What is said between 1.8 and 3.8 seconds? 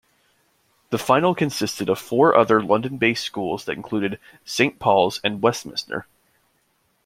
of four other London-based schools that